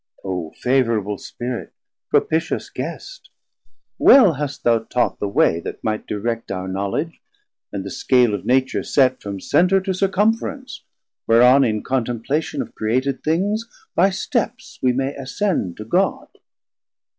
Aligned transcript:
O 0.23 0.49
favourable 0.59 1.19
spirit, 1.19 1.71
propitious 2.09 2.71
guest, 2.71 3.29
Well 3.99 4.33
hast 4.33 4.63
thou 4.63 4.79
taught 4.79 5.19
the 5.19 5.27
way 5.27 5.59
that 5.59 5.83
might 5.83 6.07
direct 6.07 6.51
Our 6.51 6.67
knowledge, 6.67 7.21
and 7.71 7.83
the 7.83 7.91
scale 7.91 8.33
of 8.33 8.43
Nature 8.43 8.81
set 8.81 9.21
From 9.21 9.39
center 9.39 9.79
to 9.81 9.93
circumference, 9.93 10.81
whereon 11.27 11.61
510 11.61 11.75
In 11.75 11.83
contemplation 11.83 12.61
of 12.63 12.73
created 12.73 13.23
things 13.23 13.69
By 13.93 14.09
steps 14.09 14.79
we 14.81 14.91
may 14.91 15.13
ascend 15.13 15.77
to 15.77 15.85
God. 15.85 16.29